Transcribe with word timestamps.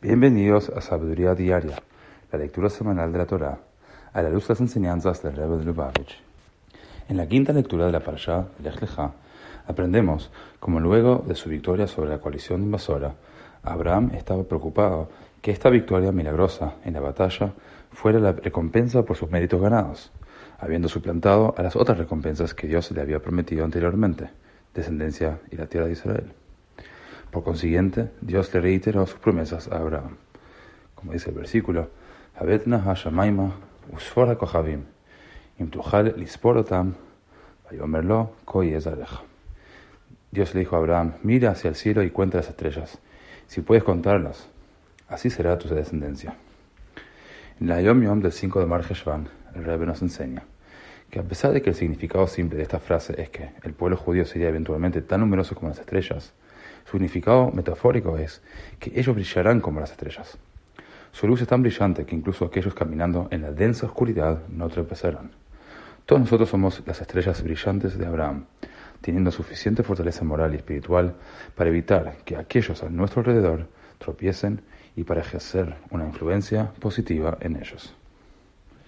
Bienvenidos 0.00 0.68
a 0.68 0.80
Sabiduría 0.80 1.34
Diaria, 1.34 1.82
la 2.30 2.38
lectura 2.38 2.70
semanal 2.70 3.10
de 3.10 3.18
la 3.18 3.26
Torá, 3.26 3.58
a 4.12 4.22
la 4.22 4.30
luz 4.30 4.46
de 4.46 4.54
las 4.54 4.60
enseñanzas 4.60 5.24
del 5.24 5.34
Rebbe 5.34 5.56
de 5.56 5.64
Lubavitch. 5.64 6.22
En 7.08 7.16
la 7.16 7.26
quinta 7.26 7.52
lectura 7.52 7.86
de 7.86 7.90
la 7.90 7.98
Parashá 7.98 8.46
de 8.60 8.70
Lech 8.70 8.78
aprendemos 9.66 10.30
cómo 10.60 10.78
luego 10.78 11.24
de 11.26 11.34
su 11.34 11.48
victoria 11.48 11.88
sobre 11.88 12.10
la 12.10 12.20
coalición 12.20 12.62
invasora, 12.62 13.16
Abraham 13.64 14.12
estaba 14.14 14.44
preocupado 14.44 15.08
que 15.42 15.50
esta 15.50 15.68
victoria 15.68 16.12
milagrosa 16.12 16.74
en 16.84 16.94
la 16.94 17.00
batalla 17.00 17.54
fuera 17.90 18.20
la 18.20 18.30
recompensa 18.30 19.02
por 19.02 19.16
sus 19.16 19.32
méritos 19.32 19.60
ganados, 19.60 20.12
habiendo 20.60 20.88
suplantado 20.88 21.56
a 21.58 21.62
las 21.64 21.74
otras 21.74 21.98
recompensas 21.98 22.54
que 22.54 22.68
Dios 22.68 22.88
le 22.92 23.00
había 23.00 23.18
prometido 23.18 23.64
anteriormente, 23.64 24.30
descendencia 24.72 25.40
y 25.50 25.56
la 25.56 25.66
tierra 25.66 25.86
de 25.86 25.92
Israel. 25.94 26.32
Por 27.30 27.44
consiguiente, 27.44 28.10
Dios 28.20 28.52
le 28.54 28.60
reiteró 28.60 29.06
sus 29.06 29.18
promesas 29.18 29.68
a 29.68 29.78
Abraham. 29.78 30.16
Como 30.94 31.12
dice 31.12 31.30
el 31.30 31.36
versículo, 31.36 31.90
usfora 33.92 34.36
lisporotam, 36.16 36.94
Dios 40.30 40.54
le 40.54 40.60
dijo 40.60 40.76
a 40.76 40.78
Abraham, 40.78 41.14
mira 41.22 41.50
hacia 41.50 41.68
el 41.68 41.74
cielo 41.74 42.02
y 42.02 42.10
cuenta 42.10 42.38
las 42.38 42.48
estrellas. 42.48 42.98
Si 43.46 43.60
puedes 43.60 43.84
contarlas, 43.84 44.48
así 45.08 45.30
será 45.30 45.58
tu 45.58 45.68
descendencia. 45.68 46.34
En 47.60 47.68
la 47.68 47.80
Yom 47.80 48.02
Yom 48.02 48.20
del 48.20 48.32
5 48.32 48.60
de 48.60 48.66
Mar 48.66 48.84
el 49.54 49.64
Rebbe 49.64 49.86
nos 49.86 50.02
enseña 50.02 50.44
que 51.10 51.18
a 51.18 51.22
pesar 51.22 51.52
de 51.52 51.62
que 51.62 51.70
el 51.70 51.76
significado 51.76 52.26
simple 52.26 52.58
de 52.58 52.62
esta 52.62 52.78
frase 52.78 53.20
es 53.20 53.30
que 53.30 53.50
el 53.62 53.72
pueblo 53.72 53.96
judío 53.96 54.24
sería 54.24 54.48
eventualmente 54.48 55.00
tan 55.00 55.20
numeroso 55.20 55.54
como 55.54 55.70
las 55.70 55.78
estrellas, 55.78 56.34
su 56.88 56.92
significado 56.92 57.50
metafórico 57.50 58.16
es 58.16 58.40
que 58.78 58.98
ellos 58.98 59.14
brillarán 59.14 59.60
como 59.60 59.78
las 59.78 59.90
estrellas. 59.90 60.38
Su 61.12 61.26
luz 61.26 61.42
es 61.42 61.48
tan 61.48 61.60
brillante 61.60 62.06
que 62.06 62.16
incluso 62.16 62.46
aquellos 62.46 62.72
caminando 62.72 63.28
en 63.30 63.42
la 63.42 63.52
densa 63.52 63.84
oscuridad 63.84 64.40
no 64.48 64.70
tropezarán. 64.70 65.32
Todos 66.06 66.22
nosotros 66.22 66.48
somos 66.48 66.82
las 66.86 66.98
estrellas 67.02 67.42
brillantes 67.42 67.98
de 67.98 68.06
Abraham, 68.06 68.46
teniendo 69.02 69.30
suficiente 69.30 69.82
fortaleza 69.82 70.24
moral 70.24 70.54
y 70.54 70.56
espiritual 70.56 71.14
para 71.54 71.68
evitar 71.68 72.16
que 72.24 72.36
aquellos 72.36 72.82
a 72.82 72.88
nuestro 72.88 73.20
alrededor 73.20 73.66
tropiecen 73.98 74.62
y 74.96 75.04
para 75.04 75.20
ejercer 75.20 75.76
una 75.90 76.06
influencia 76.06 76.72
positiva 76.80 77.36
en 77.40 77.56
ellos. 77.56 77.94